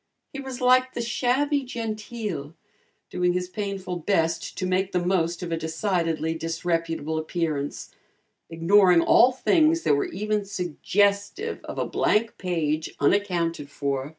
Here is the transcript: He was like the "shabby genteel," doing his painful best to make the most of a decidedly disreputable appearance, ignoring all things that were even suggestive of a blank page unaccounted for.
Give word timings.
He 0.33 0.39
was 0.39 0.61
like 0.61 0.95
the 0.95 0.99
"shabby 1.01 1.61
genteel," 1.63 2.55
doing 3.11 3.33
his 3.33 3.47
painful 3.49 3.97
best 3.97 4.57
to 4.57 4.65
make 4.65 4.93
the 4.93 5.05
most 5.05 5.43
of 5.43 5.51
a 5.51 5.57
decidedly 5.57 6.33
disreputable 6.33 7.19
appearance, 7.19 7.91
ignoring 8.49 9.01
all 9.01 9.31
things 9.31 9.83
that 9.83 9.93
were 9.93 10.05
even 10.07 10.43
suggestive 10.43 11.63
of 11.65 11.77
a 11.77 11.85
blank 11.85 12.39
page 12.39 12.95
unaccounted 12.99 13.69
for. 13.69 14.09